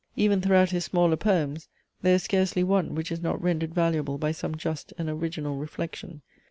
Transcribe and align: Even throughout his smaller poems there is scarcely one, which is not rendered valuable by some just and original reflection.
Even 0.15 0.41
throughout 0.41 0.71
his 0.71 0.85
smaller 0.85 1.15
poems 1.15 1.67
there 2.01 2.15
is 2.15 2.23
scarcely 2.23 2.63
one, 2.63 2.95
which 2.95 3.11
is 3.11 3.21
not 3.21 3.39
rendered 3.39 3.71
valuable 3.75 4.17
by 4.17 4.31
some 4.31 4.55
just 4.57 4.91
and 4.97 5.07
original 5.09 5.57
reflection. 5.57 6.23